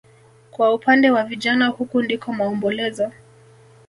[0.51, 3.11] Kwa upande wa vijana huku ndiko maombolezo